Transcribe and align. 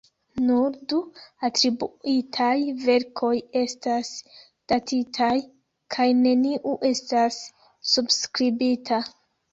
Nur 0.43 0.71
du 0.93 0.99
atribuitaj 1.49 2.53
verkoj 2.85 3.31
estas 3.61 4.09
datitaj, 4.73 5.31
kaj 5.97 6.09
neniu 6.23 6.75
estas 6.93 7.39
subskribita. 7.95 9.05